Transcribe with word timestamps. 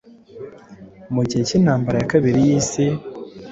mu 1.13 1.21
gihe 1.27 1.43
cy'intambara 1.47 1.95
ya 2.01 2.09
kabiri 2.13 2.37
y'isi 2.47 2.85